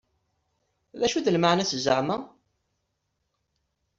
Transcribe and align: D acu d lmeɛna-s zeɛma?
D 0.99 1.01
acu 1.05 1.19
d 1.25 1.27
lmeɛna-s 1.35 1.73
zeɛma? 1.85 2.17